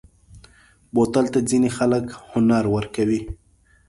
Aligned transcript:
بوتل 0.93 1.25
ته 1.33 1.39
ځینې 1.49 1.69
خلک 1.77 2.05
هنر 2.31 2.63
ورکوي. 2.75 3.21